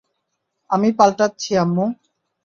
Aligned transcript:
আমি 0.69 0.89
পাল্টাচ্ছি, 0.91 1.51
আম্মু। 1.57 1.85